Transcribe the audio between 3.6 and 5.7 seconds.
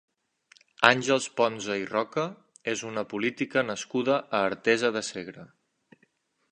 nascuda a Artesa de Segre.